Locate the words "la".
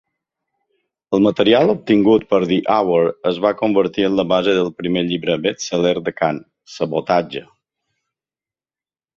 4.21-4.27